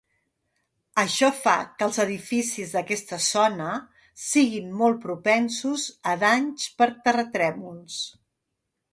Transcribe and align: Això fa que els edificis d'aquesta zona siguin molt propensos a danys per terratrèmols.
Això 1.01 1.27
fa 1.39 1.51
que 1.81 1.83
els 1.87 1.99
edificis 2.03 2.71
d'aquesta 2.77 3.19
zona 3.25 3.67
siguin 4.27 4.71
molt 4.79 4.97
propensos 5.03 5.83
a 6.13 6.15
danys 6.23 6.65
per 6.81 6.89
terratrèmols. 7.09 7.99